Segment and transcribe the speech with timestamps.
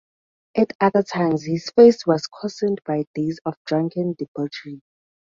[0.57, 4.81] At other times his face was coarsened by days of drunken debauchery.